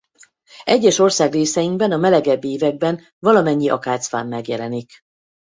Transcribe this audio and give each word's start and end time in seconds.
Egyes 0.63 0.99
országrészeinkben 0.99 1.91
a 1.91 1.97
melegebb 1.97 2.43
években 2.43 3.01
valamennyi 3.19 3.69
akácfán 3.69 4.27
megjelenik. 4.27 4.91